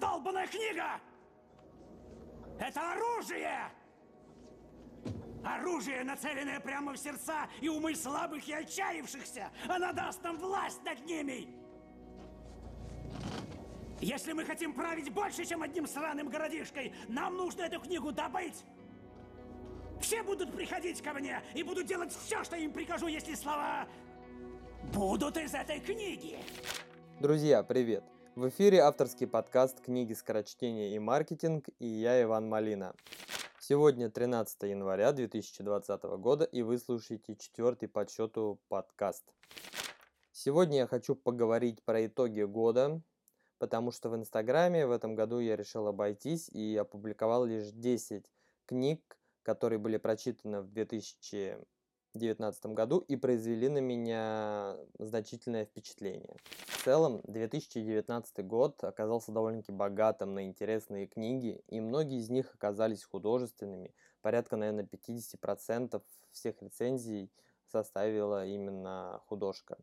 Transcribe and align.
долбанная 0.00 0.46
книга! 0.46 1.00
Это 2.58 2.92
оружие! 2.92 3.70
Оружие, 5.44 6.04
нацеленное 6.04 6.60
прямо 6.60 6.92
в 6.92 6.98
сердца 6.98 7.48
и 7.60 7.68
умы 7.68 7.94
слабых 7.94 8.46
и 8.48 8.52
отчаявшихся! 8.52 9.50
Она 9.68 9.92
даст 9.92 10.22
нам 10.22 10.38
власть 10.38 10.82
над 10.82 11.04
ними! 11.06 11.48
Если 14.00 14.32
мы 14.32 14.44
хотим 14.44 14.72
править 14.72 15.12
больше, 15.12 15.44
чем 15.44 15.62
одним 15.62 15.86
сраным 15.86 16.28
городишкой, 16.28 16.94
нам 17.08 17.36
нужно 17.36 17.62
эту 17.62 17.80
книгу 17.80 18.12
добыть! 18.12 18.64
Все 20.00 20.22
будут 20.22 20.52
приходить 20.52 21.02
ко 21.02 21.12
мне 21.12 21.42
и 21.54 21.62
будут 21.62 21.86
делать 21.86 22.12
все, 22.12 22.42
что 22.42 22.56
им 22.56 22.72
прикажу, 22.72 23.06
если 23.06 23.34
слова 23.34 23.86
будут 24.94 25.36
из 25.36 25.54
этой 25.54 25.78
книги. 25.80 26.38
Друзья, 27.20 27.62
привет! 27.62 28.02
В 28.36 28.48
эфире 28.48 28.78
авторский 28.78 29.26
подкаст 29.26 29.80
книги 29.80 30.12
«Скорочтение 30.12 30.94
и 30.94 31.00
маркетинг» 31.00 31.66
и 31.80 31.86
я 31.86 32.22
Иван 32.22 32.48
Малина. 32.48 32.94
Сегодня 33.58 34.08
13 34.08 34.62
января 34.62 35.10
2020 35.10 36.02
года 36.20 36.44
и 36.44 36.62
вы 36.62 36.78
слушаете 36.78 37.34
четвертый 37.34 37.88
по 37.88 38.06
счету 38.06 38.60
подкаст. 38.68 39.24
Сегодня 40.30 40.78
я 40.78 40.86
хочу 40.86 41.16
поговорить 41.16 41.82
про 41.82 42.06
итоги 42.06 42.42
года, 42.42 43.02
потому 43.58 43.90
что 43.90 44.08
в 44.08 44.14
Инстаграме 44.14 44.86
в 44.86 44.92
этом 44.92 45.16
году 45.16 45.40
я 45.40 45.56
решил 45.56 45.88
обойтись 45.88 46.48
и 46.50 46.76
опубликовал 46.76 47.44
лишь 47.44 47.72
10 47.72 48.30
книг, 48.66 49.18
которые 49.42 49.80
были 49.80 49.96
прочитаны 49.96 50.60
в 50.62 50.68
2019 52.14 52.66
году 52.66 52.98
и 52.98 53.16
произвели 53.16 53.68
на 53.68 53.78
меня 53.78 54.76
значительное 54.98 55.64
впечатление. 55.64 56.36
В 56.66 56.84
целом, 56.84 57.20
2019 57.24 58.46
год 58.46 58.82
оказался 58.82 59.32
довольно-таки 59.32 59.72
богатым 59.72 60.34
на 60.34 60.44
интересные 60.44 61.06
книги, 61.06 61.62
и 61.68 61.80
многие 61.80 62.18
из 62.18 62.30
них 62.30 62.54
оказались 62.54 63.04
художественными. 63.04 63.94
Порядка, 64.22 64.56
наверное, 64.56 64.84
50% 64.84 66.02
всех 66.32 66.62
рецензий 66.62 67.30
составила 67.66 68.44
именно 68.44 69.20
художка. 69.26 69.78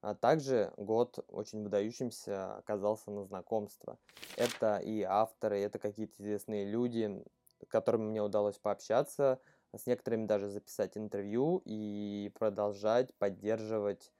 А 0.00 0.14
также 0.14 0.72
год 0.76 1.18
очень 1.28 1.62
выдающимся 1.62 2.56
оказался 2.56 3.10
на 3.10 3.24
знакомство. 3.24 3.98
Это 4.36 4.78
и 4.78 5.02
авторы, 5.02 5.60
это 5.60 5.78
какие-то 5.78 6.22
известные 6.22 6.64
люди, 6.64 7.24
с 7.64 7.68
которыми 7.68 8.04
мне 8.04 8.22
удалось 8.22 8.58
пообщаться, 8.58 9.40
с 9.78 9.86
некоторыми 9.86 10.26
даже 10.26 10.48
записать 10.48 10.96
интервью 10.96 11.62
и 11.64 12.30
продолжать 12.38 13.14
поддерживать 13.18 14.12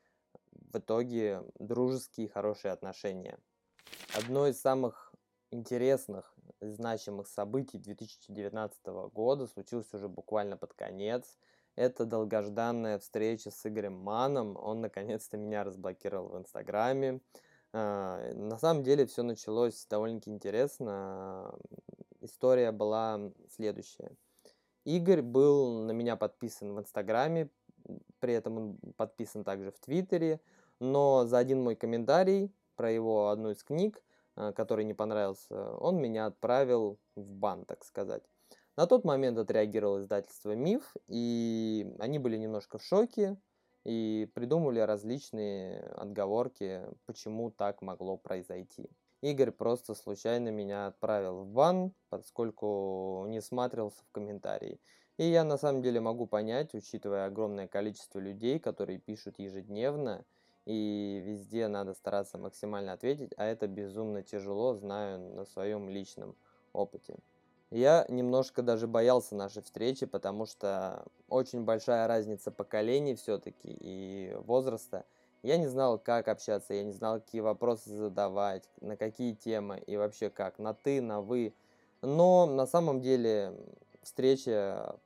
в 0.53 0.79
итоге 0.79 1.43
дружеские 1.59 2.29
хорошие 2.29 2.73
отношения. 2.73 3.39
Одно 4.15 4.47
из 4.47 4.61
самых 4.61 5.15
интересных 5.51 6.35
и 6.61 6.67
значимых 6.67 7.29
событий 7.29 7.79
2019 7.79 8.87
года 9.13 9.47
случилось 9.47 9.93
уже 9.93 10.09
буквально 10.09 10.57
под 10.57 10.75
конец. 10.75 11.39
Это 11.77 12.05
долгожданная 12.05 12.99
встреча 12.99 13.51
с 13.51 13.67
Игорем 13.67 13.95
Маном. 13.95 14.57
Он 14.57 14.81
наконец-то 14.81 15.37
меня 15.37 15.63
разблокировал 15.63 16.29
в 16.29 16.39
Инстаграме. 16.39 17.21
А, 17.73 18.33
на 18.33 18.57
самом 18.59 18.83
деле 18.83 19.07
все 19.07 19.23
началось 19.23 19.87
довольно-таки 19.87 20.31
интересно 20.31 21.55
история 22.21 22.73
была 22.73 23.33
следующая. 23.49 24.17
Игорь 24.87 25.21
был 25.21 25.83
на 25.83 25.91
меня 25.91 26.15
подписан 26.15 26.73
в 26.73 26.79
Инстаграме, 26.79 27.51
при 28.21 28.35
этом 28.35 28.57
он 28.57 28.79
подписан 28.97 29.43
также 29.43 29.73
в 29.73 29.81
Твиттере, 29.81 30.41
но 30.79 31.27
за 31.27 31.39
один 31.39 31.61
мой 31.61 31.75
комментарий 31.75 32.53
про 32.77 32.93
его 32.93 33.31
одну 33.31 33.51
из 33.51 33.65
книг, 33.65 34.01
э, 34.37 34.53
который 34.53 34.85
не 34.85 34.95
понравился, 34.95 35.73
он 35.75 36.01
меня 36.01 36.27
отправил 36.27 37.01
в 37.17 37.35
бан, 37.35 37.65
так 37.65 37.85
сказать. 37.85 38.23
На 38.77 38.87
тот 38.87 39.05
момент 39.05 39.39
отреагировало 39.39 40.03
издательство 40.03 40.53
«Миф», 40.53 40.95
и 41.09 41.93
они 41.99 42.21
были 42.21 42.37
немножко 42.37 42.79
в 42.79 42.85
шоке 42.85 43.37
и 43.83 44.31
придумали 44.35 44.79
различные 44.79 45.81
отговорки, 45.97 46.83
почему 47.07 47.51
так 47.51 47.83
могло 47.83 48.17
произойти. 48.17 48.89
Игорь 49.23 49.51
просто 49.51 49.95
случайно 49.95 50.51
меня 50.51 50.89
отправил 50.89 51.45
в 51.45 51.47
бан, 51.47 51.93
поскольку 52.11 53.25
не 53.29 53.41
смотрелся 53.41 54.03
в 54.05 54.13
комментарии. 54.13 54.79
И 55.17 55.25
я 55.25 55.45
на 55.45 55.57
самом 55.57 55.81
деле 55.81 56.01
могу 56.01 56.27
понять, 56.27 56.75
учитывая 56.75 57.27
огромное 57.27 57.67
количество 57.67 58.19
людей, 58.19 58.59
которые 58.59 58.99
пишут 58.99 59.39
ежедневно, 59.39 60.25
и 60.67 61.23
везде 61.25 61.69
надо 61.69 61.95
стараться 61.95 62.37
максимально 62.37 62.93
ответить, 62.93 63.33
а 63.39 63.45
это 63.45 63.67
безумно 63.67 64.23
тяжело, 64.23 64.75
знаю 64.75 65.19
на 65.19 65.47
своем 65.47 65.89
личном 65.89 66.37
опыте. 66.73 67.17
Я 67.71 68.05
немножко 68.09 68.63
даже 68.63 68.87
боялся 68.87 69.35
нашей 69.35 69.63
встречи, 69.63 70.07
потому 70.07 70.45
что 70.45 71.07
очень 71.29 71.65
большая 71.65 72.07
разница 72.07 72.51
поколений 72.51 73.15
все-таки 73.15 73.69
и 73.81 74.35
возраста– 74.45 75.07
я 75.47 75.59
не 75.59 75.69
знал, 75.69 75.99
как 75.99 76.27
общаться, 76.27 76.75
я 76.75 76.83
не 76.83 76.91
знал, 76.93 77.21
какие 77.21 77.41
вопросы 77.41 77.91
задавать, 77.91 78.69
на 78.81 78.97
какие 78.97 79.33
темы 79.33 79.79
и 79.87 79.97
вообще 79.97 80.29
как, 80.29 80.59
на 80.59 80.75
ты, 80.75 81.01
на 81.01 81.21
вы. 81.21 81.55
Но 82.03 82.47
на 82.47 82.67
самом 82.67 83.01
деле 83.01 83.55
встреча 84.03 84.97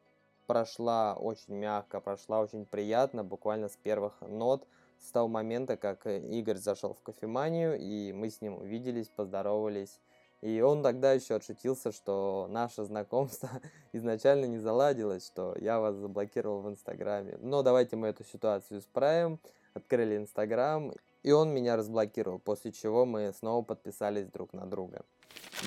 прошла 0.47 1.15
очень 1.15 1.55
мягко, 1.55 2.01
прошла 2.01 2.41
очень 2.41 2.65
приятно, 2.65 3.23
буквально 3.23 3.69
с 3.69 3.77
первых 3.77 4.15
нот, 4.23 4.67
с 4.99 5.13
того 5.13 5.29
момента, 5.29 5.77
как 5.77 6.07
Игорь 6.07 6.57
зашел 6.57 6.95
в 6.95 7.03
кофеманию, 7.03 7.79
и 7.79 8.13
мы 8.13 8.31
с 8.31 8.41
ним 8.41 8.57
увиделись, 8.57 9.09
поздоровались. 9.09 10.01
И 10.41 10.63
он 10.63 10.83
тогда 10.83 11.13
еще 11.13 11.35
отшутился, 11.35 11.93
что 11.93 12.47
наше 12.49 12.85
знакомство 12.85 13.51
изначально 13.93 14.47
не 14.47 14.59
заладилось, 14.59 15.27
что 15.27 15.55
я 15.61 15.81
вас 15.81 15.97
заблокировал 15.97 16.63
в 16.63 16.71
Инстаграме. 16.71 17.37
Но 17.43 17.63
давайте 17.63 17.97
мы 17.97 18.09
эту 18.09 18.25
ситуацию 18.25 18.81
исправим 18.81 19.39
открыли 19.75 20.17
Инстаграм, 20.17 20.93
и 21.23 21.33
он 21.33 21.51
меня 21.51 21.77
разблокировал, 21.77 22.39
после 22.39 22.73
чего 22.73 23.05
мы 23.05 23.33
снова 23.33 23.63
подписались 23.63 24.27
друг 24.27 24.53
на 24.53 24.67
друга. 24.67 25.05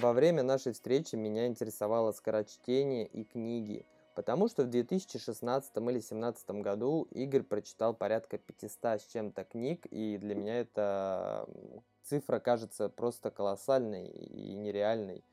Во 0.02 0.14
время 0.14 0.41
нашей 0.44 0.74
встречи 0.74 1.16
меня 1.16 1.46
интересовало 1.47 2.12
скорочтение 2.12 3.06
и 3.06 3.24
книги, 3.24 3.86
потому 4.16 4.47
что 4.47 4.63
в 4.63 4.69
2016 4.69 5.72
или 5.78 5.84
2017 5.84 6.50
году 6.62 7.08
Игорь 7.12 7.44
прочитал 7.44 7.94
порядка 7.94 8.38
500 8.38 9.02
с 9.02 9.06
чем-то 9.06 9.44
книг, 9.44 9.86
и 9.92 10.18
для 10.18 10.34
меня 10.34 10.62
эта 10.62 11.47
цифра 12.03 12.40
кажется 12.40 12.90
просто 12.90 13.30
колоссальной 13.30 14.08
и 14.08 14.56
нереальной. 14.56 15.24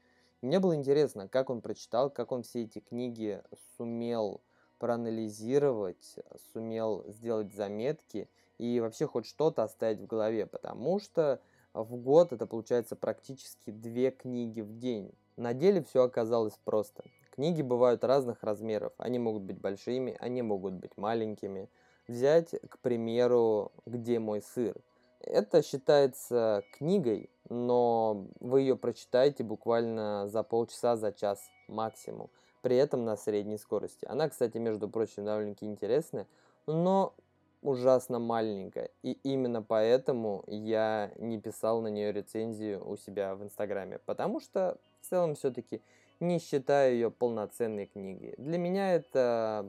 мне 0.42 0.60
было 0.60 0.76
интересно, 0.76 1.26
как 1.28 1.50
он 1.50 1.62
прочитал, 1.62 2.10
как 2.10 2.30
он 2.32 2.42
все 2.42 2.64
эти 2.64 2.80
книги 2.80 3.42
сумел 3.76 4.42
проанализировать, 4.78 6.16
сумел 6.52 7.04
сделать 7.08 7.52
заметки 7.54 8.28
и 8.60 8.78
вообще 8.78 9.06
хоть 9.06 9.24
что-то 9.24 9.62
оставить 9.62 10.00
в 10.00 10.06
голове, 10.06 10.44
потому 10.44 11.00
что 11.00 11.40
в 11.72 11.96
год 11.96 12.32
это 12.32 12.46
получается 12.46 12.94
практически 12.94 13.70
две 13.70 14.10
книги 14.10 14.60
в 14.60 14.78
день. 14.78 15.12
На 15.38 15.54
деле 15.54 15.82
все 15.82 16.02
оказалось 16.02 16.58
просто. 16.64 17.04
Книги 17.30 17.62
бывают 17.62 18.04
разных 18.04 18.42
размеров, 18.42 18.92
они 18.98 19.18
могут 19.18 19.44
быть 19.44 19.58
большими, 19.58 20.14
они 20.20 20.42
могут 20.42 20.74
быть 20.74 20.94
маленькими. 20.98 21.70
Взять, 22.06 22.54
к 22.68 22.78
примеру, 22.80 23.72
«Где 23.86 24.18
мой 24.18 24.42
сыр?» 24.42 24.76
Это 25.20 25.62
считается 25.62 26.62
книгой, 26.76 27.30
но 27.48 28.26
вы 28.40 28.60
ее 28.60 28.76
прочитаете 28.76 29.42
буквально 29.42 30.28
за 30.28 30.42
полчаса, 30.42 30.96
за 30.96 31.12
час 31.12 31.40
максимум 31.66 32.28
при 32.62 32.76
этом 32.76 33.06
на 33.06 33.16
средней 33.16 33.56
скорости. 33.56 34.04
Она, 34.04 34.28
кстати, 34.28 34.58
между 34.58 34.86
прочим, 34.86 35.24
довольно-таки 35.24 35.64
интересная, 35.64 36.26
но 36.66 37.14
ужасно 37.62 38.18
маленькая. 38.18 38.90
И 39.02 39.12
именно 39.22 39.62
поэтому 39.62 40.44
я 40.46 41.12
не 41.16 41.40
писал 41.40 41.80
на 41.80 41.88
нее 41.88 42.12
рецензию 42.12 42.86
у 42.88 42.96
себя 42.96 43.34
в 43.34 43.42
Инстаграме, 43.42 43.98
потому 44.06 44.40
что 44.40 44.78
в 45.00 45.06
целом 45.08 45.34
все-таки 45.34 45.80
не 46.20 46.38
считаю 46.38 46.94
ее 46.94 47.10
полноценной 47.10 47.86
книгой. 47.86 48.34
Для 48.36 48.58
меня 48.58 48.92
это 48.94 49.66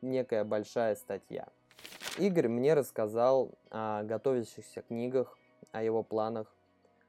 некая 0.00 0.44
большая 0.44 0.96
статья. 0.96 1.46
Игорь 2.18 2.48
мне 2.48 2.74
рассказал 2.74 3.50
о 3.70 4.02
готовящихся 4.02 4.82
книгах, 4.82 5.38
о 5.72 5.82
его 5.82 6.02
планах, 6.02 6.52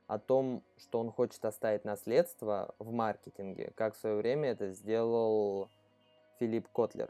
о 0.08 0.20
том, 0.20 0.62
что 0.78 1.00
он 1.00 1.12
хочет 1.12 1.44
оставить 1.46 1.86
наследство 1.86 2.76
в 2.80 2.92
маркетинге, 2.92 3.72
как 3.76 3.96
в 3.96 3.98
свое 3.98 4.18
время 4.18 4.50
это 4.50 4.72
сделал 4.72 5.70
Филипп 6.40 6.68
Котлер. 6.74 7.10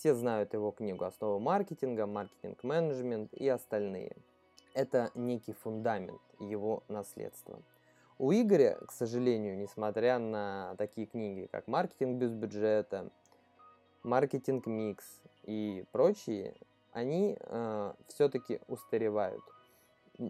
Все 0.00 0.14
знают 0.14 0.54
его 0.54 0.70
книгу 0.70 1.04
«Основы 1.04 1.38
маркетинга», 1.40 2.06
«Маркетинг-менеджмент» 2.06 3.34
и 3.34 3.46
остальные. 3.46 4.16
Это 4.72 5.10
некий 5.14 5.52
фундамент 5.52 6.22
его 6.38 6.82
наследства. 6.88 7.60
У 8.16 8.32
Игоря, 8.32 8.78
к 8.88 8.92
сожалению, 8.92 9.58
несмотря 9.58 10.18
на 10.18 10.74
такие 10.78 11.06
книги, 11.06 11.50
как 11.52 11.68
«Маркетинг 11.68 12.16
без 12.16 12.32
бюджета», 12.32 13.10
«Маркетинг-микс» 14.02 15.20
и 15.42 15.84
прочие, 15.92 16.54
они 16.92 17.36
э, 17.38 17.92
все-таки 18.08 18.60
устаревают– 18.68 19.42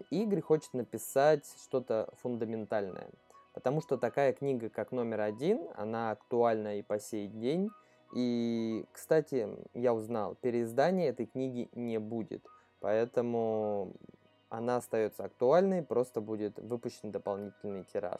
Игорь 0.09 0.41
хочет 0.41 0.73
написать 0.73 1.45
что-то 1.63 2.09
фундаментальное. 2.21 3.09
Потому 3.53 3.79
что 3.79 3.97
такая 3.97 4.33
книга, 4.33 4.69
как 4.69 4.91
номер 4.91 5.21
один, 5.21 5.69
она 5.75 6.11
актуальна 6.11 6.77
и 6.77 6.81
по 6.81 6.99
сей 6.99 7.27
день. 7.27 7.69
И, 8.13 8.85
кстати, 8.91 9.47
я 9.73 9.93
узнал, 9.93 10.35
переиздания 10.35 11.09
этой 11.09 11.25
книги 11.25 11.69
не 11.73 11.99
будет. 11.99 12.45
Поэтому 12.79 13.93
она 14.49 14.77
остается 14.77 15.23
актуальной, 15.23 15.81
просто 15.81 16.19
будет 16.19 16.57
выпущен 16.59 17.11
дополнительный 17.11 17.85
тираж. 17.85 18.19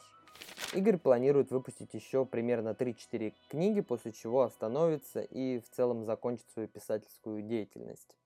Игорь 0.72 0.96
планирует 0.96 1.50
выпустить 1.50 1.92
еще 1.92 2.24
примерно 2.24 2.70
3-4 2.70 3.34
книги, 3.48 3.80
после 3.82 4.12
чего 4.12 4.42
остановится 4.42 5.20
и 5.20 5.60
в 5.60 5.68
целом 5.68 6.04
закончит 6.04 6.48
свою 6.50 6.68
писательскую 6.68 7.42
деятельность. 7.42 8.16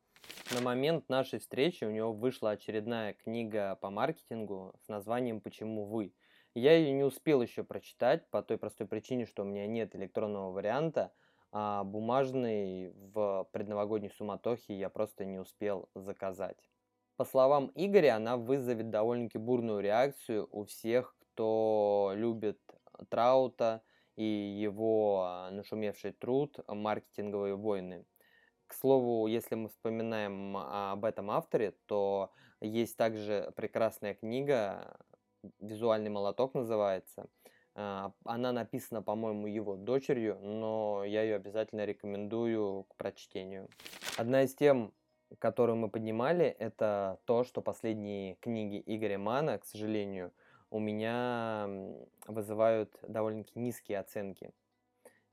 На 0.55 0.61
момент 0.61 1.09
нашей 1.09 1.41
встречи 1.41 1.83
у 1.83 1.91
него 1.91 2.13
вышла 2.13 2.51
очередная 2.51 3.15
книга 3.15 3.77
по 3.81 3.91
маркетингу 3.91 4.75
с 4.85 4.89
названием 4.89 5.41
«Почему 5.41 5.87
вы?». 5.87 6.13
Я 6.55 6.77
ее 6.77 6.93
не 6.93 7.03
успел 7.03 7.43
еще 7.43 7.65
прочитать 7.65 8.31
по 8.31 8.43
той 8.43 8.57
простой 8.57 8.87
причине, 8.87 9.27
что 9.27 9.43
у 9.43 9.47
меня 9.47 9.67
нет 9.67 9.97
электронного 9.97 10.53
варианта, 10.53 11.13
а 11.59 11.85
бумажный 11.85 12.93
в 13.15 13.49
предновогодней 13.51 14.11
суматохе 14.11 14.75
я 14.79 14.91
просто 14.91 15.25
не 15.25 15.39
успел 15.39 15.89
заказать. 15.95 16.59
По 17.17 17.25
словам 17.25 17.73
Игоря, 17.75 18.17
она 18.17 18.37
вызовет 18.37 18.91
довольно-таки 18.91 19.39
бурную 19.39 19.81
реакцию 19.81 20.47
у 20.51 20.67
всех, 20.67 21.17
кто 21.19 22.13
любит 22.15 22.61
Траута 23.09 23.83
и 24.17 24.23
его 24.23 25.23
а, 25.23 25.51
нашумевший 25.51 26.13
труд 26.13 26.59
«Маркетинговые 26.69 27.57
войны». 27.57 28.05
К 28.67 28.75
слову, 28.75 29.27
если 29.27 29.55
мы 29.55 29.71
вспоминаем 29.71 30.59
об 30.59 31.07
этом 31.07 31.31
авторе, 31.31 31.73
то 31.87 32.33
есть 32.61 32.99
также 32.99 33.51
прекрасная 33.57 34.13
книга, 34.13 34.99
«Визуальный 35.61 36.11
молоток» 36.11 36.53
называется. 36.53 37.31
А, 37.79 38.13
она 38.25 38.53
написана, 38.53 39.03
по-моему, 39.03 39.47
его 39.47 39.77
дочерью, 39.77 40.39
но 40.41 41.05
я 41.05 41.23
ее 41.23 41.37
обязательно 41.37 41.85
рекомендую 41.85 42.85
к 42.85 42.97
прочтению. 42.97 43.69
Одна 44.17 44.45
из 44.45 44.55
тем, 44.55 44.95
которую 45.39 45.77
мы 45.77 45.91
поднимали, 45.91 46.47
это 46.47 47.21
то, 47.27 47.45
что 47.45 47.61
последние 47.61 48.37
книги 48.37 48.83
Игоря 48.87 49.19
Мана, 49.19 49.59
к 49.59 49.67
сожалению, 49.67 50.33
у 50.71 50.79
меня 50.79 51.69
вызывают 52.27 52.99
довольно-таки 53.03 53.59
низкие 53.59 53.99
оценки. 53.99 54.53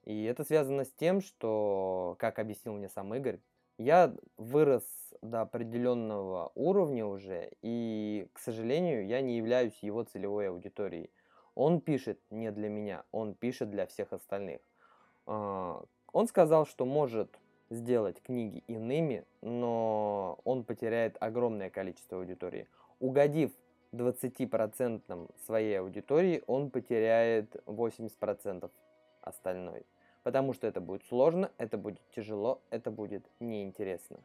И 0.03 0.25
это 0.25 0.43
связано 0.43 0.83
с 0.83 0.91
тем, 0.91 1.21
что, 1.21 2.17
как 2.19 2.39
объяснил 2.39 2.73
мне 2.73 2.89
сам 2.89 3.15
Игорь, 3.15 3.39
я 3.77 4.13
вырос 4.35 4.83
до 5.21 5.41
определенного 5.41 6.51
уровня 6.55 7.05
уже, 7.05 7.51
и, 7.61 8.27
к 8.33 8.39
сожалению, 8.39 9.07
я 9.07 9.21
не 9.21 9.37
являюсь 9.37 9.77
его 9.81 10.03
целевой 10.03 10.49
аудиторией. 10.49 11.09
Он 11.55 11.81
пишет 11.81 12.19
не 12.29 12.51
для 12.51 12.69
меня, 12.69 13.03
он 13.11 13.33
пишет 13.33 13.69
для 13.69 13.85
всех 13.85 14.13
остальных. 14.13 14.59
А, 15.25 15.83
он 16.11 16.27
сказал, 16.27 16.65
что 16.65 16.85
может 16.85 17.29
сделать 17.69 18.21
книги 18.21 18.63
иными, 18.67 19.25
но 19.41 20.39
он 20.43 20.63
потеряет 20.63 21.17
огромное 21.19 21.69
количество 21.69 22.17
аудитории. 22.17 22.67
Угодив 22.99 23.51
20% 23.91 25.31
своей 25.45 25.79
аудитории, 25.79 26.43
он 26.47 26.69
потеряет 26.69 27.55
80% 27.65 28.69
остальной. 29.21 29.85
Потому 30.23 30.53
что 30.53 30.67
это 30.67 30.79
будет 30.81 31.03
сложно, 31.05 31.51
это 31.57 31.77
будет 31.77 32.01
тяжело, 32.15 32.61
это 32.69 32.91
будет 32.91 33.25
неинтересно. 33.39 34.19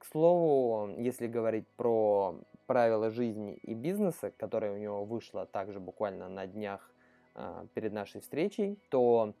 К 0.00 0.04
слову, 0.06 0.90
если 0.98 1.28
говорить 1.28 1.68
про 1.76 2.34
правила 2.66 3.10
жизни 3.10 3.54
и 3.54 3.74
бизнеса, 3.74 4.32
которое 4.36 4.72
у 4.72 4.78
него 4.78 5.04
вышло 5.04 5.46
также 5.46 5.78
буквально 5.78 6.28
на 6.28 6.48
днях 6.48 6.90
э, 7.36 7.66
перед 7.74 7.92
нашей 7.92 8.20
встречей, 8.20 8.80
то 8.88 9.34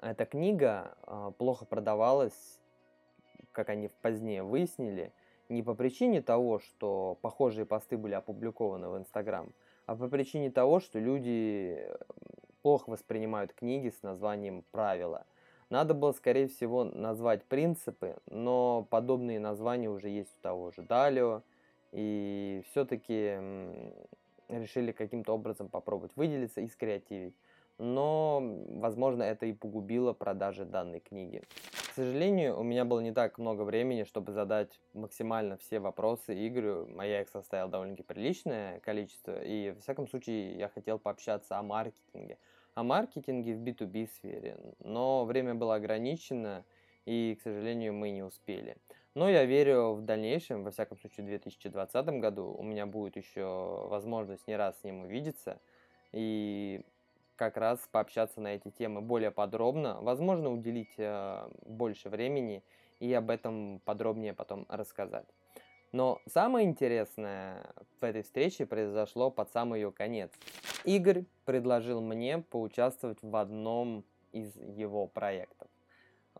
эта 0.00 0.24
книга 0.24 0.96
э, 1.06 1.32
плохо 1.36 1.66
продавалась 1.66 2.58
как 3.54 3.70
они 3.70 3.88
позднее 4.02 4.42
выяснили, 4.42 5.12
не 5.48 5.62
по 5.62 5.74
причине 5.74 6.20
того, 6.20 6.58
что 6.58 7.16
похожие 7.22 7.64
посты 7.64 7.96
были 7.96 8.14
опубликованы 8.14 8.88
в 8.88 8.98
Инстаграм, 8.98 9.52
а 9.86 9.96
по 9.96 10.08
причине 10.08 10.50
того, 10.50 10.80
что 10.80 10.98
люди 10.98 11.88
плохо 12.62 12.90
воспринимают 12.90 13.52
книги 13.54 13.90
с 13.90 14.02
названием 14.02 14.64
«Правила». 14.72 15.24
Надо 15.74 15.92
было, 15.92 16.12
скорее 16.12 16.46
всего, 16.46 16.84
назвать 16.84 17.42
принципы, 17.46 18.14
но 18.30 18.86
подобные 18.90 19.40
названия 19.40 19.90
уже 19.90 20.08
есть 20.08 20.30
у 20.38 20.40
того 20.40 20.70
же 20.70 20.82
Далио, 20.82 21.42
и 21.90 22.62
все-таки 22.70 23.40
решили 24.48 24.92
каким-то 24.92 25.32
образом 25.34 25.68
попробовать 25.68 26.12
выделиться 26.14 26.60
и 26.60 26.68
скреативить. 26.68 27.34
Но, 27.78 28.40
возможно, 28.68 29.24
это 29.24 29.46
и 29.46 29.52
погубило 29.52 30.12
продажи 30.12 30.64
данной 30.64 31.00
книги. 31.00 31.42
К 31.90 31.94
сожалению, 31.96 32.56
у 32.56 32.62
меня 32.62 32.84
было 32.84 33.00
не 33.00 33.10
так 33.12 33.38
много 33.38 33.62
времени, 33.62 34.04
чтобы 34.04 34.30
задать 34.30 34.78
максимально 34.92 35.56
все 35.56 35.80
вопросы 35.80 36.34
Игорю, 36.46 36.88
а 36.96 37.04
я 37.04 37.22
их 37.22 37.28
составил 37.30 37.66
довольно-таки 37.66 38.04
приличное 38.04 38.78
количество, 38.78 39.42
и, 39.42 39.72
в 39.72 39.80
всяком 39.80 40.06
случае, 40.06 40.56
я 40.56 40.68
хотел 40.68 41.00
пообщаться 41.00 41.58
о 41.58 41.64
маркетинге. 41.64 42.38
О 42.74 42.82
маркетинге 42.82 43.54
в 43.54 43.60
B2B 43.60 44.08
сфере, 44.16 44.58
но 44.80 45.24
время 45.24 45.54
было 45.54 45.76
ограничено, 45.76 46.64
и, 47.06 47.36
к 47.38 47.42
сожалению, 47.42 47.92
мы 47.92 48.10
не 48.10 48.24
успели. 48.24 48.76
Но 49.14 49.28
я 49.30 49.44
верю 49.44 49.92
в 49.92 50.02
дальнейшем, 50.02 50.64
во 50.64 50.72
всяком 50.72 50.98
случае 50.98 51.24
в 51.24 51.28
2020 51.28 52.06
году, 52.20 52.52
у 52.58 52.64
меня 52.64 52.86
будет 52.86 53.16
еще 53.16 53.86
возможность 53.88 54.48
не 54.48 54.56
раз 54.56 54.80
с 54.80 54.84
ним 54.84 55.02
увидеться, 55.02 55.60
и 56.10 56.82
как 57.36 57.56
раз 57.56 57.78
пообщаться 57.92 58.40
на 58.40 58.56
эти 58.56 58.70
темы 58.70 59.00
более 59.00 59.30
подробно, 59.30 59.98
возможно, 60.00 60.50
уделить 60.50 60.94
э, 60.98 61.48
больше 61.66 62.08
времени 62.08 62.64
и 62.98 63.12
об 63.12 63.30
этом 63.30 63.80
подробнее 63.84 64.34
потом 64.34 64.66
рассказать. 64.68 65.26
Но 65.94 66.20
самое 66.26 66.66
интересное 66.66 67.70
в 68.00 68.04
этой 68.04 68.24
встрече 68.24 68.66
произошло 68.66 69.30
под 69.30 69.52
самый 69.52 69.80
ее 69.80 69.92
конец. 69.92 70.28
Игорь 70.82 71.24
предложил 71.44 72.00
мне 72.00 72.38
поучаствовать 72.38 73.18
в 73.22 73.36
одном 73.36 74.04
из 74.32 74.56
его 74.56 75.06
проектов. 75.06 75.68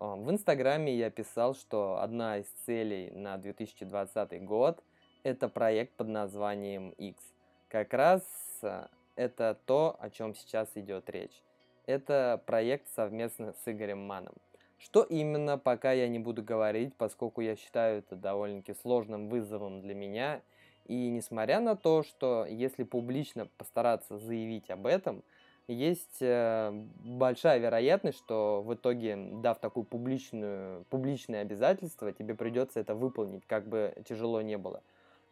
Э, 0.00 0.16
в 0.16 0.28
Инстаграме 0.28 0.92
я 0.96 1.08
писал, 1.08 1.54
что 1.54 2.00
одна 2.02 2.38
из 2.38 2.46
целей 2.66 3.12
на 3.12 3.36
2020 3.36 4.44
год– 4.44 4.82
это 5.22 5.48
проект 5.48 5.92
под 5.92 6.08
названием 6.08 6.90
X. 6.90 7.22
Как 7.68 7.94
раз 7.94 8.24
э, 8.62 8.88
это 9.14 9.56
то, 9.66 9.96
о 10.00 10.10
чем 10.10 10.34
сейчас 10.34 10.68
идет 10.74 11.08
речь. 11.10 11.44
Это 11.86 12.42
проект 12.44 12.88
совместно 12.88 13.54
с 13.64 13.70
Игорем 13.70 14.04
Маном. 14.04 14.34
Что 14.78 15.02
именно, 15.02 15.58
пока 15.58 15.92
я 15.92 16.08
не 16.08 16.18
буду 16.18 16.42
говорить, 16.42 16.94
поскольку 16.96 17.40
я 17.40 17.56
считаю 17.56 17.98
это 17.98 18.16
довольно-таки 18.16 18.78
сложным 18.80 19.28
вызовом 19.28 19.80
для 19.80 19.94
меня. 19.94 20.42
И 20.86 21.08
несмотря 21.08 21.60
на 21.60 21.76
то, 21.76 22.02
что 22.02 22.44
если 22.44 22.82
публично 22.82 23.48
постараться 23.56 24.18
заявить 24.18 24.70
об 24.70 24.86
этом, 24.86 25.22
есть 25.66 26.20
э, 26.20 26.70
большая 26.72 27.58
вероятность, 27.58 28.18
что 28.18 28.62
в 28.62 28.74
итоге, 28.74 29.16
дав 29.16 29.58
публичную, 29.58 30.84
публичное 30.90 31.40
обязательство, 31.40 32.12
тебе 32.12 32.34
придется 32.34 32.80
это 32.80 32.94
выполнить, 32.94 33.46
как 33.46 33.66
бы 33.66 33.94
тяжело 34.06 34.42
не 34.42 34.58
было. 34.58 34.82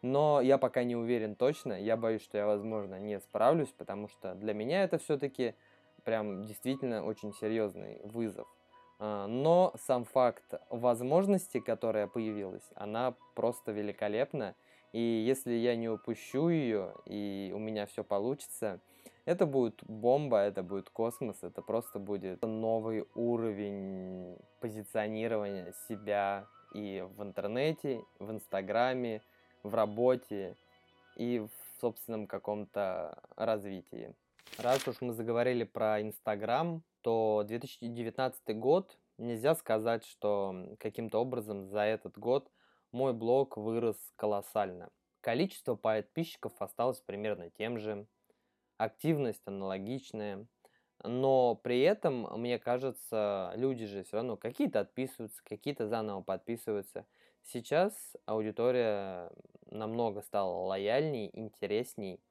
Но 0.01 0.41
я 0.41 0.57
пока 0.57 0.83
не 0.83 0.95
уверен 0.95 1.35
точно. 1.35 1.79
Я 1.79 1.95
боюсь, 1.95 2.23
что 2.23 2.37
я, 2.37 2.45
возможно, 2.45 2.99
не 2.99 3.19
справлюсь, 3.19 3.69
потому 3.77 4.09
что 4.09 4.33
для 4.35 4.53
меня 4.53 4.83
это 4.83 4.97
все-таки 4.97 5.53
прям 6.03 6.43
действительно 6.43 7.05
очень 7.05 7.33
серьезный 7.33 8.01
вызов. 8.03 8.47
А, 8.99 9.27
но 9.27 9.73
сам 9.77 10.05
факт 10.05 10.53
возможности, 10.69 11.59
которая 11.59 12.07
появилась, 12.07 12.67
она 12.75 13.15
просто 13.35 13.71
великолепна. 13.71 14.55
И 14.91 14.99
если 14.99 15.53
я 15.53 15.75
не 15.75 15.89
упущу 15.89 16.49
ее, 16.49 16.93
и 17.05 17.51
у 17.55 17.59
меня 17.59 17.85
все 17.87 18.03
получится, 18.03 18.79
это 19.25 19.45
будет 19.45 19.83
бомба, 19.83 20.39
это 20.39 20.63
будет 20.63 20.89
космос, 20.89 21.37
это 21.41 21.61
просто 21.61 21.97
будет 21.97 22.41
новый 22.41 23.05
уровень 23.15 24.37
позиционирования 24.59 25.73
себя 25.87 26.45
и 26.73 27.05
в 27.17 27.23
интернете, 27.23 28.03
в 28.19 28.31
Инстаграме, 28.31 29.21
в 29.63 29.73
работе 29.73 30.55
и 31.15 31.39
в 31.39 31.49
собственном 31.79 32.27
каком-то 32.27 33.17
развитии. 33.35 34.13
Раз 34.57 34.87
уж 34.87 35.01
мы 35.01 35.13
заговорили 35.13 35.63
про 35.63 36.01
Инстаграм, 36.01 36.83
то 37.03 37.43
2019 37.45 38.57
год 38.57 38.97
нельзя 39.17 39.53
сказать, 39.53 40.03
что 40.05 40.75
каким-то 40.79 41.19
образом 41.19 41.67
за 41.67 41.81
этот 41.81 42.17
год 42.17 42.51
мой 42.91 43.13
блог 43.13 43.57
вырос 43.57 43.97
колоссально. 44.15 44.89
Количество 45.21 45.75
подписчиков 45.75 46.53
осталось 46.59 46.99
примерно 47.01 47.49
тем 47.51 47.77
же, 47.77 48.07
активность 48.77 49.43
аналогичная, 49.45 50.47
но 51.03 51.55
при 51.55 51.81
этом, 51.81 52.27
мне 52.41 52.57
кажется, 52.57 53.53
люди 53.55 53.85
же 53.85 54.03
все 54.03 54.17
равно 54.17 54.37
какие-то 54.37 54.79
отписываются, 54.79 55.43
какие-то 55.43 55.87
заново 55.87 56.21
подписываются– 56.21 57.05
Сейчас 57.45 57.93
аудитория 58.25 59.29
намного 59.69 60.21
стала 60.21 60.65
лояльней, 60.65 61.29
интересней. 61.33 62.21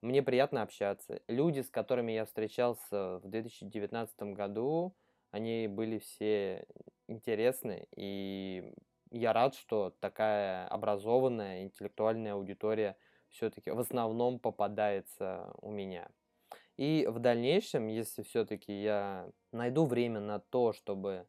Мне 0.00 0.22
приятно 0.22 0.62
общаться. 0.62 1.20
Люди, 1.28 1.60
с 1.60 1.70
которыми 1.70 2.12
я 2.12 2.24
встречался 2.24 3.18
в 3.18 3.28
2019 3.28 4.34
году, 4.34 4.94
они 5.30 5.66
были 5.68 5.98
все 5.98 6.66
интересны, 7.08 7.86
и 7.96 8.72
я 9.10 9.32
рад, 9.32 9.54
что 9.54 9.94
такая 10.00 10.66
образованная, 10.68 11.62
интеллектуальная 11.62 12.34
аудитория 12.34 12.96
все-таки 13.28 13.70
в 13.70 13.78
основном 13.78 14.38
попадается 14.38 15.50
у 15.60 15.70
меня. 15.70 16.08
И 16.76 17.06
в 17.08 17.18
дальнейшем, 17.18 17.88
если 17.88 18.22
все-таки 18.22 18.72
я 18.72 19.28
найду 19.52 19.84
время 19.84 20.20
на 20.20 20.38
то, 20.38 20.72
чтобы 20.72 21.26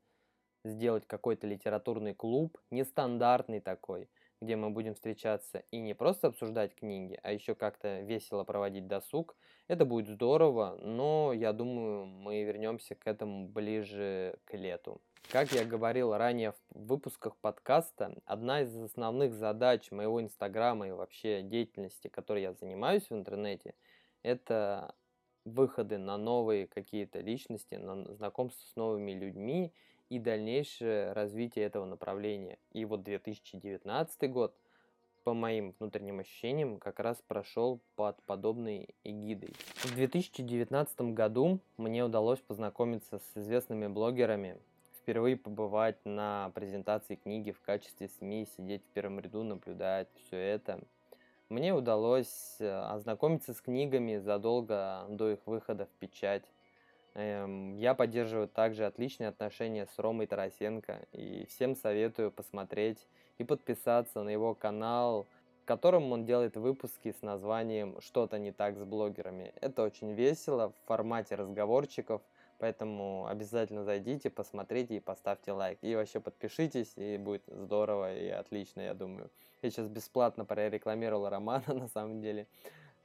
сделать 0.63 1.07
какой-то 1.07 1.47
литературный 1.47 2.13
клуб, 2.13 2.57
нестандартный 2.69 3.59
такой, 3.59 4.09
где 4.41 4.55
мы 4.55 4.69
будем 4.69 4.93
встречаться 4.93 5.63
и 5.72 5.79
не 5.79 5.93
просто 5.93 6.27
обсуждать 6.27 6.74
книги, 6.75 7.19
а 7.24 7.34
еще 7.34 7.55
как-то 7.55 8.01
весело 8.01 8.43
проводить 8.43 8.88
досуг. 8.88 9.36
Это 9.67 9.86
будет 9.86 10.08
здорово, 10.08 10.77
но 10.81 11.34
я 11.34 11.53
думаю, 11.53 12.05
мы 12.05 12.43
вернемся 12.43 12.96
к 12.96 13.05
этому 13.05 13.48
ближе 13.48 14.38
к 14.46 14.53
лету. 14.55 15.01
Как 15.29 15.51
я 15.51 15.65
говорил 15.65 16.15
ранее 16.15 16.53
в 16.69 16.88
выпусках 16.88 17.36
подкаста, 17.38 18.15
одна 18.25 18.62
из 18.62 18.75
основных 18.75 19.34
задач 19.34 19.91
моего 19.91 20.22
инстаграма 20.22 20.88
и 20.88 20.91
вообще 20.91 21.43
деятельности, 21.43 22.08
которой 22.08 22.41
я 22.41 22.53
занимаюсь 22.53 23.10
в 23.10 23.13
интернете, 23.13 23.75
это 24.24 24.96
выходы 25.46 25.98
на 25.98 26.17
новые 26.17 26.65
какие-то 26.67 27.19
личности, 27.19 27.75
на 27.75 28.12
знакомство 28.15 28.65
с 28.65 28.75
новыми 28.75 29.12
людьми 29.12 29.74
и 30.09 30.19
дальнейшее 30.19 31.13
развитие 31.13 31.65
этого 31.65 31.85
направления. 31.85 32.57
И 32.73 32.85
вот 32.85 33.03
2019 33.03 34.31
год, 34.31 34.55
по 35.23 35.33
моим 35.33 35.75
внутренним 35.79 36.19
ощущениям, 36.19 36.79
как 36.79 36.99
раз 36.99 37.21
прошел 37.27 37.79
под 37.95 38.21
подобной 38.23 38.89
эгидой. 39.03 39.53
В 39.75 39.93
2019 39.93 41.01
году 41.13 41.59
мне 41.77 42.03
удалось 42.03 42.39
познакомиться 42.39 43.19
с 43.19 43.37
известными 43.37 43.87
блогерами, 43.87 44.57
впервые 45.01 45.37
побывать 45.37 45.97
на 46.05 46.51
презентации 46.55 47.15
книги 47.15 47.51
в 47.51 47.61
качестве 47.61 48.09
СМИ, 48.19 48.47
сидеть 48.55 48.83
в 48.83 48.93
первом 48.93 49.19
ряду, 49.19 49.43
наблюдать 49.43 50.07
все 50.25 50.37
это. 50.37 50.81
Мне 51.49 51.73
удалось 51.73 52.57
э, 52.59 52.69
ознакомиться 52.69 53.55
с 53.55 53.61
книгами 53.61 54.17
задолго 54.17 55.07
до 55.09 55.31
их 55.31 55.39
выхода 55.47 55.87
в 55.87 55.89
печать. 55.99 56.43
Эм, 57.15 57.75
я 57.77 57.95
поддерживаю 57.95 58.47
также 58.47 58.85
отличные 58.85 59.29
отношения 59.29 59.87
с 59.87 59.99
Ромой 59.99 60.27
Тарасенко 60.27 61.07
и 61.11 61.45
всем 61.49 61.75
советую 61.75 62.31
посмотреть 62.31 63.07
и 63.37 63.43
подписаться 63.43 64.23
на 64.23 64.29
его 64.29 64.53
канал, 64.53 65.25
в 65.63 65.65
котором 65.65 66.11
он 66.11 66.25
делает 66.25 66.55
выпуски 66.55 67.11
с 67.11 67.21
названием 67.21 67.99
«Что-то 67.99 68.37
не 68.37 68.51
так 68.51 68.77
с 68.77 68.83
блогерами». 68.83 69.53
Это 69.61 69.83
очень 69.83 70.13
весело 70.13 70.69
в 70.69 70.87
формате 70.87 71.35
разговорчиков, 71.35 72.21
поэтому 72.59 73.27
обязательно 73.27 73.83
зайдите, 73.83 74.29
посмотрите 74.29 74.97
и 74.97 74.99
поставьте 74.99 75.51
лайк. 75.51 75.79
И 75.81 75.95
вообще 75.95 76.19
подпишитесь, 76.19 76.93
и 76.95 77.17
будет 77.17 77.43
здорово 77.47 78.15
и 78.15 78.29
отлично, 78.29 78.81
я 78.81 78.93
думаю. 78.93 79.29
Я 79.61 79.71
сейчас 79.71 79.87
бесплатно 79.87 80.45
прорекламировал 80.45 81.27
Романа 81.29 81.65
на 81.73 81.87
самом 81.87 82.21
деле. 82.21 82.47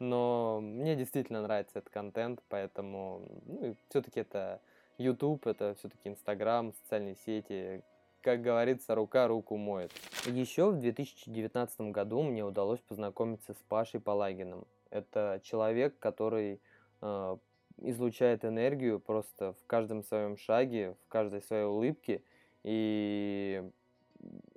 Но 0.05 0.61
мне 0.61 0.97
действительно 0.97 1.41
нравится 1.41 1.79
этот 1.79 1.91
контент, 1.91 2.43
поэтому 2.51 3.27
ну, 3.47 3.75
все-таки 3.89 4.21
это 4.21 4.61
YouTube, 4.99 5.47
это 5.47 5.75
все-таки 5.79 6.11
Instagram, 6.11 6.75
социальные 6.75 7.17
сети. 7.25 7.83
Как 8.21 8.43
говорится, 8.43 8.95
рука 8.95 9.27
руку 9.27 9.57
моет. 9.57 9.93
Еще 10.27 10.71
в 10.71 10.79
2019 10.79 11.81
году 11.93 12.23
мне 12.23 12.45
удалось 12.45 12.81
познакомиться 12.81 13.55
с 13.55 13.63
Пашей 13.69 13.99
Палагиным. 13.99 14.67
Это 14.91 15.41
человек, 15.43 15.99
который 15.99 16.61
э, 17.01 17.37
излучает 17.79 18.45
энергию 18.45 19.01
просто 19.01 19.55
в 19.55 19.67
каждом 19.67 20.03
своем 20.05 20.37
шаге, 20.37 20.97
в 21.07 21.09
каждой 21.09 21.41
своей 21.41 21.65
улыбке. 21.65 22.23
И 22.63 23.65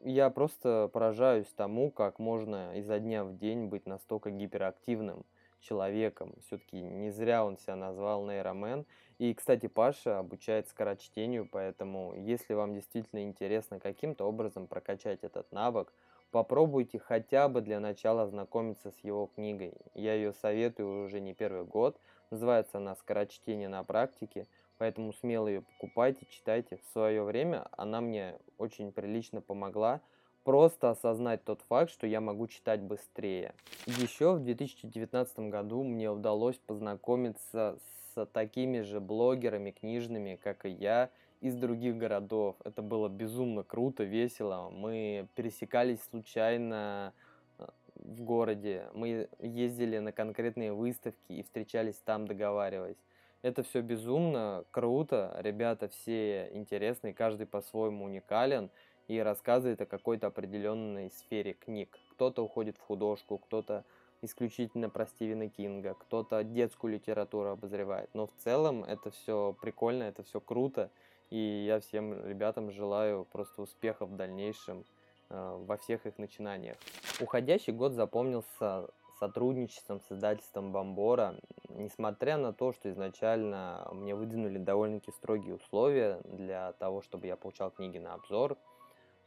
я 0.04 0.30
просто 0.30 0.90
поражаюсь 0.92 1.48
тому, 1.56 1.90
как 1.90 2.20
можно 2.20 2.78
изо 2.78 3.00
дня 3.00 3.24
в 3.24 3.38
день 3.38 3.68
быть 3.68 3.86
настолько 3.86 4.30
гиперактивным 4.30 5.26
человеком. 5.60 6.34
Все-таки 6.46 6.82
не 6.82 7.12
зря 7.12 7.46
он 7.46 7.58
себя 7.58 7.76
назвал 7.76 8.26
нейромен. 8.26 8.86
И, 9.18 9.34
кстати, 9.34 9.68
Паша 9.68 10.20
обучает 10.20 10.68
скорочтению, 10.68 11.48
поэтому 11.52 12.14
если 12.16 12.54
вам 12.54 12.74
действительно 12.74 13.24
интересно 13.24 13.80
каким-то 13.80 14.26
образом 14.26 14.68
прокачать 14.68 15.24
этот 15.24 15.52
навык, 15.52 15.92
попробуйте 16.32 17.00
хотя 17.00 17.50
бы 17.50 17.62
для 17.62 17.80
начала 17.80 18.24
ознакомиться 18.24 18.92
с 18.92 19.00
его 19.00 19.28
книгой. 19.28 19.74
Я 19.96 20.14
ее 20.14 20.34
советую 20.34 21.06
уже 21.06 21.20
не 21.20 21.34
первый 21.34 21.66
год. 21.66 22.00
Называется 22.30 22.78
она 22.78 22.96
«Скорочтение 22.96 23.70
на 23.70 23.84
практике». 23.84 24.48
Поэтому 24.78 25.12
смело 25.14 25.48
ее 25.48 25.62
покупайте, 25.62 26.28
читайте. 26.30 26.78
В 26.78 26.86
свое 26.92 27.24
время 27.24 27.68
она 27.72 28.00
мне 28.00 28.38
очень 28.60 28.92
прилично 28.92 29.42
помогла 29.42 30.02
просто 30.48 30.92
осознать 30.92 31.44
тот 31.44 31.60
факт, 31.68 31.92
что 31.92 32.08
я 32.08 32.22
могу 32.22 32.48
читать 32.48 32.80
быстрее. 32.80 33.54
Еще 33.86 34.32
в 34.32 34.40
2019 34.40 35.40
году 35.40 35.84
мне 35.84 36.10
удалось 36.10 36.56
познакомиться 36.56 37.78
с 38.16 38.26
такими 38.28 38.80
же 38.80 39.02
блогерами 39.02 39.72
книжными, 39.72 40.40
как 40.42 40.66
и 40.66 40.70
я, 40.70 41.10
из 41.42 41.54
других 41.58 41.98
городов. 41.98 42.56
Это 42.64 42.82
было 42.82 43.10
безумно 43.10 43.64
круто, 43.64 44.06
весело. 44.06 44.70
Мы 44.72 45.28
пересекались 45.36 46.02
случайно 46.10 47.12
э, 47.60 47.68
в 47.96 48.22
городе. 48.22 48.86
Мы 48.94 49.28
ездили 49.40 49.98
на 49.98 50.14
конкретные 50.14 50.72
выставки 50.72 51.34
и 51.34 51.44
встречались 51.44 51.98
там, 52.06 52.26
договариваясь. 52.26 53.04
Это 53.42 53.64
все 53.64 53.82
безумно 53.82 54.64
круто, 54.72 55.36
ребята 55.40 55.90
все 55.90 56.50
интересные, 56.54 57.14
каждый 57.14 57.48
по-своему 57.48 58.06
уникален 58.06 58.70
и 59.08 59.20
рассказывает 59.20 59.82
о 59.82 59.86
какой-то 59.86 60.28
определенной 60.28 61.12
сфере 61.12 61.54
книг. 61.54 61.98
Кто-то 62.12 62.44
уходит 62.44 62.78
в 62.78 62.82
художку, 62.82 63.38
кто-то 63.38 63.84
исключительно 64.22 64.90
про 64.90 65.06
Стивена 65.06 65.48
Кинга, 65.48 65.94
кто-то 65.94 66.44
детскую 66.44 66.94
литературу 66.94 67.50
обозревает. 67.50 68.10
Но 68.14 68.28
в 68.28 68.32
целом 68.38 68.84
это 68.84 69.12
все 69.12 69.56
прикольно, 69.62 70.04
это 70.04 70.24
все 70.24 70.40
круто, 70.40 70.90
и 71.30 71.38
я 71.38 71.80
всем 71.80 72.28
ребятам 72.28 72.72
желаю 72.72 73.26
просто 73.26 73.62
успехов 73.62 74.10
в 74.10 74.16
дальнейшем 74.16 74.86
э, 75.30 75.64
во 75.66 75.78
всех 75.78 76.06
их 76.06 76.18
начинаниях. 76.18 76.78
Уходящий 77.20 77.74
год 77.74 77.94
запомнился 77.94 78.88
сотрудничеством 79.20 80.00
с 80.02 80.12
издательством 80.12 80.72
Бомбора, 80.72 81.36
несмотря 81.70 82.38
на 82.38 82.54
то, 82.54 82.72
что 82.72 82.90
изначально 82.90 83.88
мне 83.92 84.16
выдвинули 84.16 84.58
довольно-таки 84.58 85.12
строгие 85.12 85.56
условия 85.56 86.22
для 86.24 86.74
того, 86.74 87.02
чтобы 87.02 87.28
я 87.28 87.36
получал 87.36 87.72
книги 87.72 87.98
на 87.98 88.14
обзор, 88.14 88.58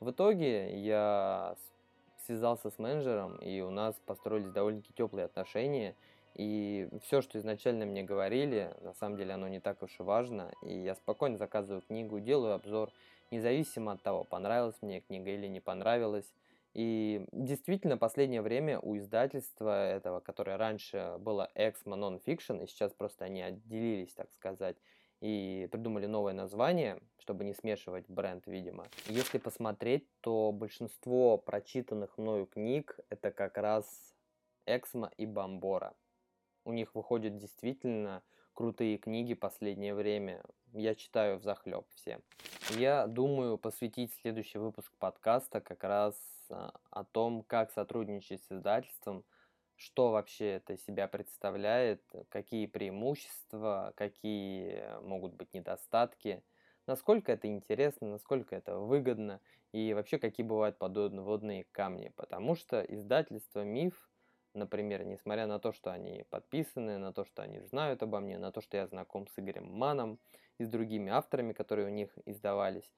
в 0.01 0.11
итоге 0.11 0.81
я 0.81 1.55
связался 2.27 2.71
с 2.71 2.79
менеджером, 2.79 3.37
и 3.37 3.61
у 3.61 3.71
нас 3.71 3.95
построились 4.07 4.51
довольно-таки 4.51 4.93
теплые 4.95 5.27
отношения, 5.27 5.95
и 6.35 6.89
все, 7.05 7.23
что 7.23 7.39
изначально 7.39 7.87
мне 7.87 8.03
говорили, 8.03 8.75
на 8.81 8.95
самом 8.95 9.17
деле 9.17 9.35
оно 9.35 9.49
не 9.49 9.61
так 9.61 9.83
уж 9.83 9.99
и 9.99 10.03
важно, 10.03 10.53
и 10.63 10.75
я 10.79 10.95
спокойно 10.95 11.37
заказываю 11.37 11.83
книгу, 11.83 12.21
делаю 12.21 12.55
обзор, 12.55 12.91
независимо 13.31 13.93
от 13.93 14.03
того, 14.03 14.25
понравилась 14.25 14.77
мне 14.81 15.01
книга 15.01 15.31
или 15.31 15.47
не 15.47 15.61
понравилась, 15.61 16.33
и 16.73 17.27
действительно, 17.33 17.97
последнее 17.97 18.43
время 18.43 18.79
у 18.79 18.97
издательства 18.97 19.91
этого, 19.91 20.21
которое 20.21 20.57
раньше 20.57 21.17
было 21.19 21.51
Exmo 21.57 21.97
Non-Fiction, 21.97 22.63
и 22.63 22.67
сейчас 22.69 22.93
просто 22.93 23.25
они 23.25 23.43
отделились, 23.43 24.13
так 24.13 24.31
сказать, 24.33 24.77
и 25.21 25.69
придумали 25.71 26.07
новое 26.07 26.33
название, 26.33 26.99
чтобы 27.19 27.45
не 27.45 27.55
смешивать 27.55 28.09
бренд, 28.09 28.47
видимо. 28.47 28.87
Если 29.07 29.39
посмотреть, 29.39 30.07
то 30.21 30.53
большинство 30.53 31.37
прочитанных 31.37 32.17
мною 32.19 32.47
книг 32.47 32.99
это 33.11 33.31
как 33.31 33.59
раз 33.59 34.15
Эксмо 34.67 35.11
и 35.17 35.27
Бомбора. 35.27 35.95
У 36.65 36.73
них 36.73 36.95
выходят 36.95 37.37
действительно 37.37 38.23
крутые 38.55 38.99
книги 38.99 39.35
последнее 39.35 39.95
время. 39.95 40.43
Я 40.73 40.95
читаю 40.95 41.39
в 41.39 41.43
захлеб 41.43 41.87
все. 41.95 42.21
Я 42.77 43.07
думаю 43.07 43.59
посвятить 43.59 44.13
следующий 44.21 44.59
выпуск 44.59 44.93
подкаста 44.99 45.61
как 45.61 45.83
раз 45.83 46.15
а, 46.51 46.73
о 46.91 47.05
том, 47.05 47.43
как 47.43 47.73
сотрудничать 47.73 48.43
с 48.45 48.53
издательством, 48.53 49.25
что 49.81 50.11
вообще 50.11 50.57
это 50.57 50.77
себя 50.77 51.09
представляет, 51.09 52.03
какие 52.29 52.67
преимущества, 52.67 53.95
какие 53.97 55.01
могут 55.01 55.33
быть 55.33 55.55
недостатки, 55.55 56.43
насколько 56.87 57.33
это 57.33 57.49
интересно, 57.49 58.09
насколько 58.11 58.55
это 58.55 58.79
выгодно 58.79 59.41
и 59.73 59.95
вообще 59.95 60.19
какие 60.19 60.45
бывают 60.45 60.77
подводные 60.77 61.65
камни. 61.73 62.13
Потому 62.15 62.57
что 62.57 62.83
издательство 62.83 63.65
«Миф», 63.65 64.11
например, 64.53 65.05
несмотря 65.05 65.47
на 65.47 65.59
то, 65.59 65.73
что 65.73 65.91
они 65.91 66.27
подписаны, 66.29 66.99
на 66.99 67.15
то, 67.15 67.25
что 67.25 67.41
они 67.41 67.61
знают 67.61 68.03
обо 68.03 68.21
мне, 68.21 68.37
на 68.37 68.53
то, 68.53 68.61
что 68.61 68.77
я 68.77 68.87
знаком 68.87 69.29
с 69.29 69.39
Игорем 69.39 69.73
Маном 69.73 70.21
и 70.59 70.65
с 70.65 70.69
другими 70.69 71.11
авторами, 71.11 71.55
которые 71.55 71.87
у 71.87 71.91
них 71.91 72.11
издавались, 72.27 72.93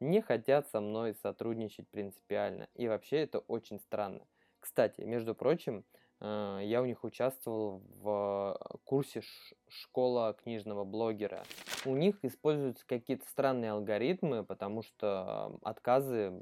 не 0.00 0.20
хотят 0.20 0.68
со 0.68 0.82
мной 0.82 1.14
сотрудничать 1.14 1.88
принципиально. 1.88 2.68
И 2.74 2.88
вообще 2.88 3.22
это 3.22 3.38
очень 3.38 3.80
странно. 3.80 4.26
Кстати, 4.60 5.00
между 5.02 5.34
прочим, 5.34 5.86
я 6.20 6.80
у 6.82 6.86
них 6.86 7.04
участвовал 7.04 7.82
в 8.00 8.58
курсе 8.84 9.22
«Школа 9.68 10.34
книжного 10.42 10.84
блогера». 10.84 11.42
У 11.84 11.94
них 11.94 12.24
используются 12.24 12.86
какие-то 12.86 13.26
странные 13.28 13.72
алгоритмы, 13.72 14.42
потому 14.42 14.82
что 14.82 15.58
отказы 15.62 16.32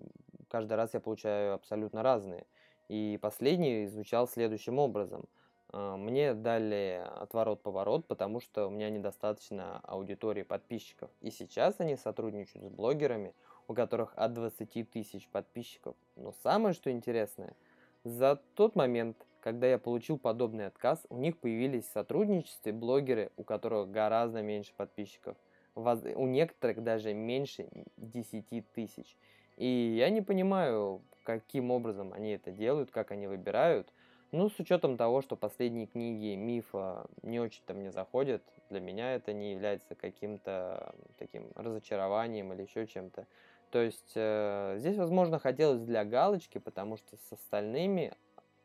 каждый 0.48 0.74
раз 0.74 0.94
я 0.94 1.00
получаю 1.00 1.54
абсолютно 1.54 2.02
разные. 2.02 2.46
И 2.88 3.18
последний 3.20 3.86
звучал 3.86 4.28
следующим 4.28 4.78
образом. 4.78 5.24
Э, 5.72 5.96
мне 5.96 6.34
дали 6.34 7.04
отворот-поворот, 7.16 8.06
потому 8.06 8.40
что 8.40 8.68
у 8.68 8.70
меня 8.70 8.90
недостаточно 8.90 9.80
аудитории 9.82 10.42
подписчиков. 10.42 11.10
И 11.20 11.30
сейчас 11.30 11.80
они 11.80 11.96
сотрудничают 11.96 12.66
с 12.66 12.68
блогерами, 12.68 13.34
у 13.66 13.74
которых 13.74 14.12
от 14.16 14.34
20 14.34 14.90
тысяч 14.90 15.28
подписчиков. 15.28 15.96
Но 16.14 16.32
самое, 16.42 16.74
что 16.74 16.90
интересное, 16.90 17.56
за 18.04 18.40
тот 18.54 18.76
момент, 18.76 19.16
когда 19.44 19.66
я 19.66 19.78
получил 19.78 20.16
подобный 20.16 20.66
отказ, 20.66 21.04
у 21.10 21.18
них 21.18 21.36
появились 21.36 21.84
в 21.84 21.92
сотрудничестве 21.92 22.72
блогеры, 22.72 23.30
у 23.36 23.44
которых 23.44 23.90
гораздо 23.90 24.40
меньше 24.40 24.72
подписчиков. 24.74 25.36
У 25.74 26.26
некоторых 26.26 26.82
даже 26.82 27.12
меньше 27.12 27.68
10 27.98 28.72
тысяч. 28.72 29.18
И 29.58 29.66
я 29.98 30.08
не 30.08 30.22
понимаю, 30.22 31.02
каким 31.24 31.70
образом 31.72 32.14
они 32.14 32.30
это 32.30 32.52
делают, 32.52 32.90
как 32.90 33.10
они 33.10 33.26
выбирают. 33.26 33.92
Ну, 34.32 34.48
с 34.48 34.58
учетом 34.58 34.96
того, 34.96 35.20
что 35.20 35.36
последние 35.36 35.88
книги 35.88 36.34
мифа 36.36 37.04
не 37.20 37.38
очень-то 37.38 37.74
мне 37.74 37.92
заходят, 37.92 38.42
для 38.70 38.80
меня 38.80 39.14
это 39.14 39.34
не 39.34 39.52
является 39.52 39.94
каким-то 39.94 40.94
таким 41.18 41.52
разочарованием 41.54 42.50
или 42.54 42.62
еще 42.62 42.86
чем-то. 42.86 43.26
То 43.70 43.82
есть 43.82 44.12
э, 44.14 44.76
здесь, 44.78 44.96
возможно, 44.96 45.38
хотелось 45.38 45.82
для 45.82 46.06
галочки, 46.06 46.56
потому 46.56 46.96
что 46.96 47.16
с 47.16 47.32
остальными 47.32 48.14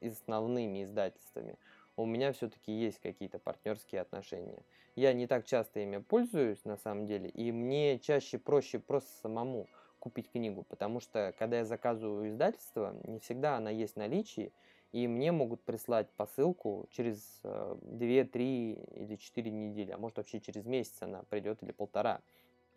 основными 0.01 0.83
издательствами, 0.83 1.57
у 1.95 2.05
меня 2.05 2.31
все-таки 2.31 2.71
есть 2.71 2.99
какие-то 2.99 3.39
партнерские 3.39 4.01
отношения. 4.01 4.63
Я 4.95 5.13
не 5.13 5.27
так 5.27 5.45
часто 5.45 5.81
ими 5.81 5.97
пользуюсь, 5.97 6.63
на 6.65 6.77
самом 6.77 7.05
деле, 7.05 7.29
и 7.29 7.51
мне 7.51 7.99
чаще 7.99 8.37
проще 8.37 8.79
просто 8.79 9.09
самому 9.21 9.67
купить 9.99 10.31
книгу, 10.31 10.63
потому 10.63 10.99
что, 10.99 11.33
когда 11.37 11.57
я 11.57 11.65
заказываю 11.65 12.29
издательство, 12.29 12.95
не 13.03 13.19
всегда 13.19 13.57
она 13.57 13.69
есть 13.69 13.93
в 13.95 13.97
наличии, 13.97 14.53
и 14.91 15.07
мне 15.07 15.31
могут 15.31 15.61
прислать 15.61 16.09
посылку 16.11 16.87
через 16.91 17.41
2, 17.43 18.21
э, 18.21 18.25
3 18.25 18.73
или 18.73 19.15
4 19.17 19.51
недели, 19.51 19.91
а 19.91 19.97
может 19.97 20.17
вообще 20.17 20.39
через 20.39 20.65
месяц 20.65 21.01
она 21.01 21.23
придет 21.29 21.61
или 21.61 21.71
полтора. 21.71 22.21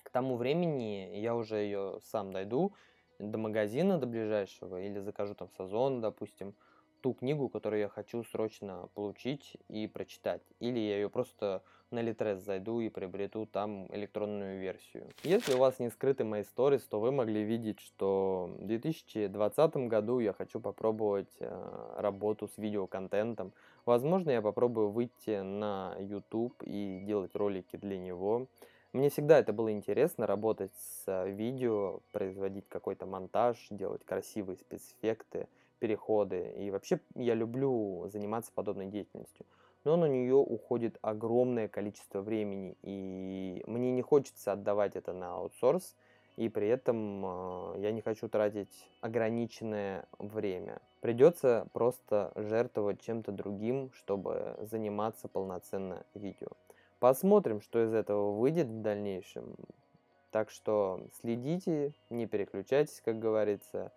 К 0.02 0.10
тому 0.10 0.36
времени 0.36 1.16
я 1.16 1.34
уже 1.34 1.56
ее 1.56 2.00
сам 2.02 2.32
дойду 2.32 2.74
до 3.18 3.38
магазина, 3.38 3.98
до 3.98 4.06
ближайшего, 4.06 4.80
или 4.82 4.98
закажу 4.98 5.34
там 5.34 5.48
сезон, 5.56 6.00
допустим, 6.00 6.54
ту 7.02 7.14
книгу, 7.14 7.48
которую 7.48 7.80
я 7.80 7.88
хочу 7.88 8.24
срочно 8.24 8.88
получить 8.94 9.56
и 9.68 9.86
прочитать. 9.86 10.42
Или 10.60 10.78
я 10.78 10.96
ее 10.96 11.10
просто 11.10 11.62
на 11.90 12.00
Литрес 12.00 12.40
зайду 12.40 12.80
и 12.80 12.88
приобрету 12.88 13.44
там 13.44 13.86
электронную 13.94 14.60
версию. 14.60 15.08
Если 15.24 15.54
у 15.54 15.58
вас 15.58 15.78
не 15.78 15.90
скрыты 15.90 16.24
мои 16.24 16.42
сторис, 16.44 16.82
то 16.82 17.00
вы 17.00 17.12
могли 17.12 17.42
видеть, 17.42 17.80
что 17.80 18.54
в 18.58 18.66
2020 18.66 19.76
году 19.88 20.20
я 20.20 20.32
хочу 20.32 20.60
попробовать 20.60 21.34
э, 21.40 21.94
работу 21.98 22.48
с 22.48 22.56
видеоконтентом. 22.56 23.52
Возможно, 23.84 24.30
я 24.30 24.40
попробую 24.40 24.90
выйти 24.90 25.42
на 25.42 25.96
YouTube 25.98 26.62
и 26.62 27.02
делать 27.04 27.34
ролики 27.34 27.76
для 27.76 27.98
него. 27.98 28.46
Мне 28.92 29.08
всегда 29.08 29.38
это 29.38 29.52
было 29.52 29.72
интересно, 29.72 30.26
работать 30.26 30.72
с 30.76 31.26
видео, 31.26 32.00
производить 32.12 32.68
какой-то 32.68 33.06
монтаж, 33.06 33.56
делать 33.70 34.04
красивые 34.04 34.56
спецэффекты 34.56 35.48
переходы. 35.82 36.54
И 36.58 36.70
вообще 36.70 37.00
я 37.16 37.34
люблю 37.34 38.08
заниматься 38.08 38.52
подобной 38.54 38.86
деятельностью. 38.86 39.44
Но 39.82 39.96
на 39.96 40.06
нее 40.06 40.36
уходит 40.36 40.96
огромное 41.02 41.66
количество 41.66 42.20
времени. 42.20 42.76
И 42.82 43.64
мне 43.66 43.90
не 43.90 44.02
хочется 44.02 44.52
отдавать 44.52 44.94
это 44.94 45.12
на 45.12 45.34
аутсорс. 45.34 45.96
И 46.36 46.48
при 46.48 46.68
этом 46.68 47.26
э, 47.26 47.80
я 47.80 47.90
не 47.90 48.00
хочу 48.00 48.28
тратить 48.28 48.88
ограниченное 49.00 50.06
время. 50.20 50.80
Придется 51.00 51.66
просто 51.72 52.30
жертвовать 52.36 53.00
чем-то 53.00 53.32
другим, 53.32 53.90
чтобы 53.92 54.56
заниматься 54.60 55.26
полноценно 55.26 56.04
видео. 56.14 56.50
Посмотрим, 57.00 57.60
что 57.60 57.82
из 57.82 57.92
этого 57.92 58.30
выйдет 58.30 58.68
в 58.68 58.82
дальнейшем. 58.82 59.56
Так 60.30 60.50
что 60.50 61.00
следите, 61.20 61.92
не 62.08 62.26
переключайтесь, 62.26 63.02
как 63.04 63.18
говорится. 63.18 63.90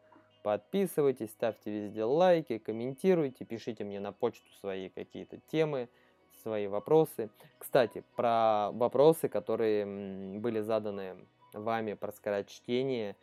Подписывайтесь, 0.45 1.31
ставьте 1.31 1.71
везде 1.71 2.03
лайки, 2.03 2.59
комментируйте, 2.59 3.43
пишите 3.45 3.83
мне 3.83 3.99
на 3.99 4.11
почту 4.11 4.47
свои 4.59 4.89
какие-то 4.89 5.39
темы, 5.47 5.89
свои 6.43 6.67
вопросы. 6.67 7.31
Кстати, 7.57 8.03
про 8.15 8.69
вопросы, 8.71 9.27
которые 9.27 9.87
были 10.37 10.59
заданы 10.59 11.15
вами 11.51 11.93
про 11.93 12.11
скорочтение, 12.11 13.15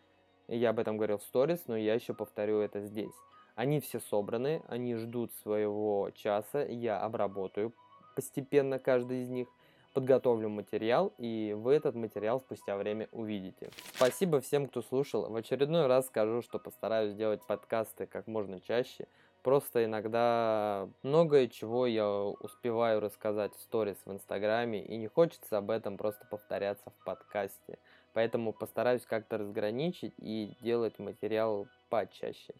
я 0.49 0.71
об 0.71 0.81
этом 0.81 0.97
говорил 0.97 1.19
в 1.19 1.23
сторис, 1.23 1.63
но 1.69 1.77
я 1.77 1.95
еще 1.95 2.13
повторю 2.13 2.59
это 2.59 2.81
здесь. 2.81 3.15
Они 3.55 3.79
все 3.79 4.01
собраны, 4.01 4.61
они 4.67 4.97
ждут 4.97 5.33
своего 5.45 6.11
часа, 6.17 6.65
я 6.65 6.99
обработаю 6.99 7.73
постепенно 8.17 8.81
каждый 8.81 9.23
из 9.23 9.29
них 9.29 9.47
подготовлю 9.93 10.49
материал, 10.49 11.13
и 11.19 11.55
вы 11.57 11.75
этот 11.75 11.95
материал 11.95 12.41
спустя 12.41 12.77
время 12.77 13.09
увидите. 13.13 13.71
Спасибо 13.95 14.41
всем, 14.41 14.67
кто 14.67 14.83
слушал. 14.83 15.29
В 15.31 15.37
очередной 15.37 15.87
раз 15.87 16.07
скажу, 16.07 16.43
что 16.43 16.59
постараюсь 16.59 17.15
делать 17.15 17.47
подкасты 17.47 18.07
как 18.07 18.27
можно 18.27 18.61
чаще. 18.61 19.07
Просто 19.43 19.85
иногда 19.85 20.89
многое 21.03 21.49
чего 21.49 21.87
я 21.87 22.09
успеваю 22.09 23.01
рассказать 23.01 23.55
в 23.57 23.61
сторис 23.61 23.97
в 24.05 24.13
Инстаграме, 24.13 24.85
и 24.85 24.97
не 24.97 25.09
хочется 25.09 25.59
об 25.59 25.71
этом 25.71 25.97
просто 25.97 26.25
повторяться 26.31 26.91
в 26.91 27.05
подкасте. 27.05 27.79
Поэтому 28.13 28.53
постараюсь 28.53 29.05
как-то 29.05 29.39
разграничить 29.39 30.15
и 30.19 30.57
делать 30.61 30.99
материал 30.99 31.67
почаще. 31.89 32.55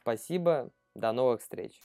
Спасибо, 0.00 0.70
до 0.94 1.12
новых 1.12 1.42
встреч! 1.42 1.78